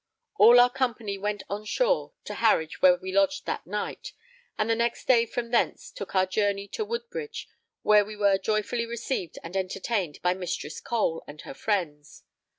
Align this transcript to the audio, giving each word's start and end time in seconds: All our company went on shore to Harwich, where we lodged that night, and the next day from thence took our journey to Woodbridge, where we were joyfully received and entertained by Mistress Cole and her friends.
All 0.39 0.59
our 0.59 0.71
company 0.71 1.19
went 1.19 1.43
on 1.47 1.63
shore 1.63 2.13
to 2.23 2.33
Harwich, 2.33 2.81
where 2.81 2.97
we 2.97 3.11
lodged 3.13 3.45
that 3.45 3.67
night, 3.67 4.13
and 4.57 4.67
the 4.67 4.73
next 4.73 5.05
day 5.07 5.27
from 5.27 5.51
thence 5.51 5.91
took 5.91 6.15
our 6.15 6.25
journey 6.25 6.67
to 6.69 6.83
Woodbridge, 6.83 7.47
where 7.83 8.03
we 8.03 8.15
were 8.15 8.39
joyfully 8.39 8.87
received 8.87 9.37
and 9.43 9.55
entertained 9.55 10.19
by 10.23 10.33
Mistress 10.33 10.79
Cole 10.81 11.23
and 11.27 11.41
her 11.41 11.53
friends. 11.53 12.23